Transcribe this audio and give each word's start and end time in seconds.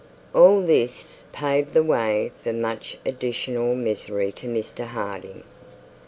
All 0.33 0.63
this 0.63 1.25
paved 1.31 1.75
the 1.75 1.83
way 1.83 2.31
for 2.43 2.51
much 2.53 2.97
additional 3.05 3.75
misery 3.75 4.31
to 4.31 4.47
Mr 4.47 4.83
Harding. 4.85 5.43